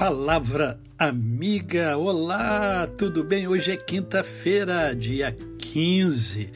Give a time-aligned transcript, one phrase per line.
[0.00, 3.46] Palavra amiga, olá, tudo bem?
[3.46, 6.48] Hoje é quinta-feira, dia 15,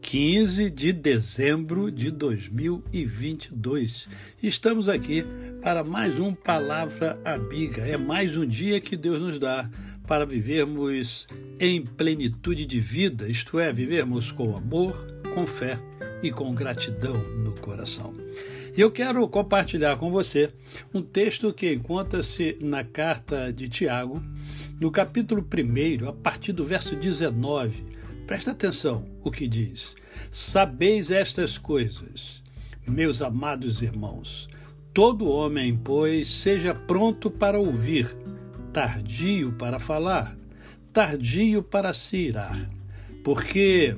[0.00, 4.08] 15 de dezembro de 2022.
[4.42, 5.26] Estamos aqui
[5.60, 7.82] para mais um Palavra Amiga.
[7.86, 9.68] É mais um dia que Deus nos dá
[10.06, 11.28] para vivermos
[11.60, 15.78] em plenitude de vida, isto é, vivermos com amor, com fé
[16.22, 18.14] e com gratidão no coração.
[18.76, 20.52] E eu quero compartilhar com você
[20.92, 24.22] um texto que encontra-se na carta de Tiago,
[24.78, 27.86] no capítulo 1, a partir do verso 19.
[28.26, 29.96] Presta atenção o que diz:
[30.30, 32.42] Sabeis estas coisas,
[32.86, 34.46] meus amados irmãos.
[34.92, 38.14] Todo homem, pois, seja pronto para ouvir,
[38.74, 40.36] tardio para falar,
[40.92, 42.70] tardio para se irar,
[43.24, 43.96] porque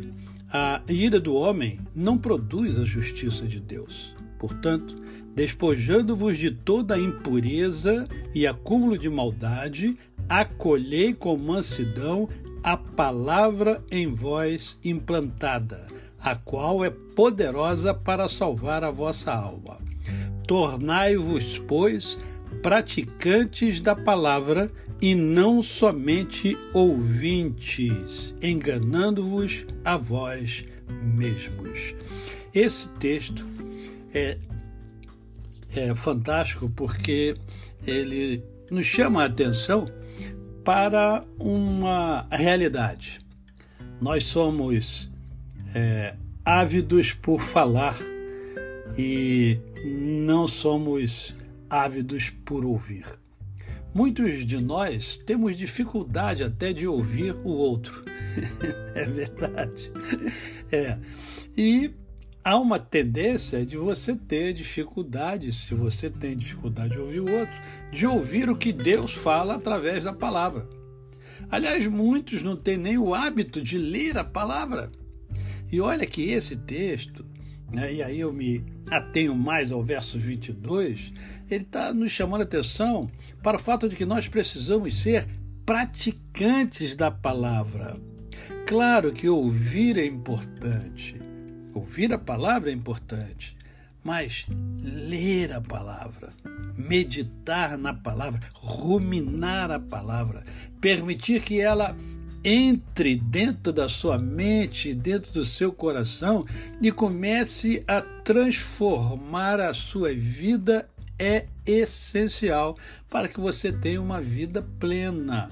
[0.52, 4.14] a ira do homem não produz a justiça de Deus.
[4.38, 4.94] Portanto,
[5.34, 9.96] despojando-vos de toda a impureza e acúmulo de maldade,
[10.28, 12.28] acolhei com mansidão
[12.62, 15.86] a palavra em vós implantada,
[16.20, 19.78] a qual é poderosa para salvar a vossa alma.
[20.46, 22.18] Tornai-vos, pois,
[22.62, 30.64] praticantes da palavra e não somente ouvintes, enganando-vos a vós
[31.02, 31.94] mesmos.
[32.52, 33.46] Esse texto
[34.14, 34.38] é,
[35.74, 37.36] é fantástico porque
[37.86, 39.86] ele nos chama a atenção
[40.64, 43.20] para uma realidade.
[44.00, 45.10] Nós somos
[45.74, 47.96] é, ávidos por falar
[48.96, 51.34] e não somos
[51.70, 53.04] ávidos por ouvir.
[53.94, 58.04] Muitos de nós temos dificuldade até de ouvir o outro.
[58.94, 59.92] é verdade.
[60.70, 60.98] É.
[61.56, 61.90] E
[62.48, 67.54] há uma tendência de você ter dificuldade, se você tem dificuldade de ouvir o outro,
[67.92, 70.66] de ouvir o que Deus fala através da palavra.
[71.50, 74.90] Aliás, muitos não têm nem o hábito de ler a palavra.
[75.70, 77.22] E olha que esse texto,
[77.70, 81.12] né, e aí eu me atenho mais ao verso 22,
[81.50, 83.06] ele está nos chamando a atenção
[83.42, 85.28] para o fato de que nós precisamos ser
[85.66, 88.00] praticantes da palavra.
[88.66, 91.27] Claro que ouvir é importante,
[91.74, 93.56] Ouvir a palavra é importante,
[94.02, 94.46] mas
[94.82, 96.30] ler a palavra,
[96.76, 100.44] meditar na palavra, ruminar a palavra,
[100.80, 101.96] permitir que ela
[102.44, 106.46] entre dentro da sua mente, dentro do seu coração
[106.80, 112.78] e comece a transformar a sua vida é essencial
[113.10, 115.48] para que você tenha uma vida plena.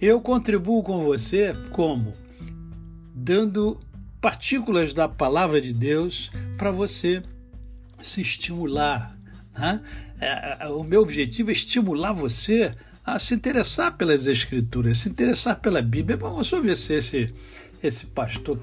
[0.00, 2.12] Eu contribuo com você como?
[3.14, 3.78] Dando
[4.22, 7.22] partículas da palavra de Deus para você
[8.00, 9.18] se estimular.
[9.58, 9.80] Né?
[10.20, 12.72] É, é, o meu objetivo é estimular você
[13.04, 16.16] a se interessar pelas Escrituras, se interessar pela Bíblia.
[16.16, 17.34] Vamos ver se esse,
[17.82, 18.58] esse pastor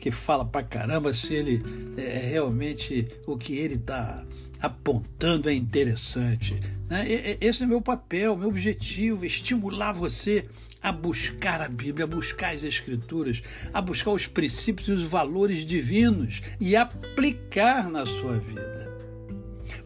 [0.00, 1.62] que fala pra caramba, se ele
[1.96, 4.24] é, realmente o que ele está
[4.60, 6.56] apontando é interessante.
[6.88, 7.36] Né?
[7.40, 10.46] Esse é meu papel, meu objetivo, estimular você
[10.82, 15.64] a buscar a Bíblia, a buscar as Escrituras, a buscar os princípios e os valores
[15.64, 18.80] divinos e aplicar na sua vida.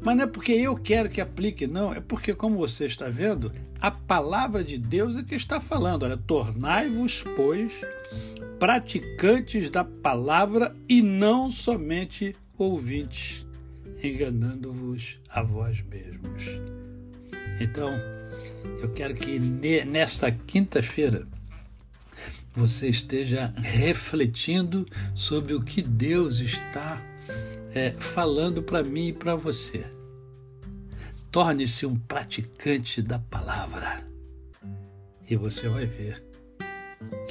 [0.01, 3.53] Mas não é porque eu quero que aplique, não, é porque, como você está vendo,
[3.81, 6.05] a palavra de Deus é que está falando.
[6.05, 7.73] Olha, tornai-vos, pois,
[8.59, 13.47] praticantes da palavra e não somente ouvintes,
[14.03, 16.45] enganando-vos a vós mesmos.
[17.61, 17.93] Então,
[18.81, 19.39] eu quero que
[19.85, 21.27] nesta quinta-feira
[22.55, 27.03] você esteja refletindo sobre o que Deus está
[27.75, 29.85] é, falando para mim e para você.
[31.31, 34.07] Torne-se um praticante da palavra
[35.29, 36.23] e você vai ver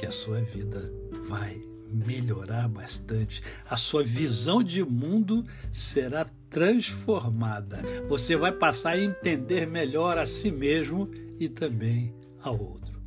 [0.04, 0.92] que a sua vida
[1.26, 1.58] vai
[1.90, 3.42] melhorar bastante.
[3.70, 5.42] A sua visão de mundo
[5.72, 7.80] será transformada.
[8.06, 13.00] Você vai passar a entender melhor a si mesmo e também ao outro.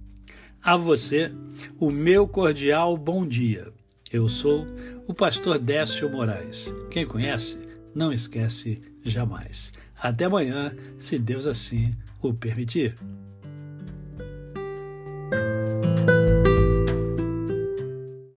[0.64, 1.32] A você,
[1.80, 3.72] o meu cordial bom dia.
[4.12, 4.66] Eu sou
[5.06, 6.74] o pastor Décio Moraes.
[6.90, 7.60] Quem conhece,
[7.94, 9.72] não esquece jamais.
[10.00, 12.96] Até amanhã, se Deus assim o permitir.